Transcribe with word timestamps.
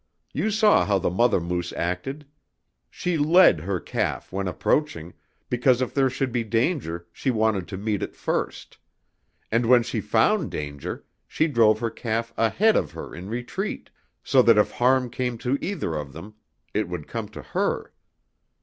You 0.33 0.49
saw 0.49 0.83
how 0.83 0.97
the 0.97 1.11
mother 1.11 1.39
moose 1.39 1.71
acted. 1.73 2.25
She 2.89 3.19
led 3.19 3.59
her 3.59 3.79
calf 3.79 4.31
when 4.33 4.47
approaching, 4.47 5.13
because 5.47 5.79
if 5.79 5.93
there 5.93 6.09
should 6.09 6.31
be 6.31 6.43
danger 6.43 7.05
she 7.13 7.29
wanted 7.29 7.67
to 7.67 7.77
meet 7.77 8.01
it 8.01 8.15
first; 8.15 8.79
and 9.51 9.67
when 9.67 9.83
she 9.83 10.01
found 10.01 10.49
danger 10.49 11.05
she 11.27 11.45
drove 11.47 11.77
her 11.81 11.91
calf 11.91 12.33
ahead 12.35 12.75
of 12.75 12.93
her 12.93 13.13
in 13.13 13.29
retreat, 13.29 13.91
so 14.23 14.41
that 14.41 14.57
if 14.57 14.71
harm 14.71 15.07
came 15.11 15.37
to 15.37 15.59
either 15.61 15.93
of 15.93 16.13
them 16.13 16.33
it 16.73 16.89
would 16.89 17.07
come 17.07 17.29
to 17.29 17.43
her. 17.43 17.93